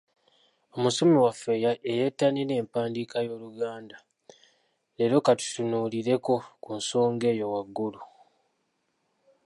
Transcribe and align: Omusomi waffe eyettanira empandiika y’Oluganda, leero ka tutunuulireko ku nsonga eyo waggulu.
Omusomi 0.75 1.15
waffe 1.25 1.51
eyettanira 1.91 2.53
empandiika 2.61 3.17
y’Oluganda, 3.27 3.97
leero 4.95 5.17
ka 5.25 5.33
tutunuulireko 5.39 6.33
ku 6.63 6.69
nsonga 6.79 7.25
eyo 7.33 7.45
waggulu. 7.53 7.99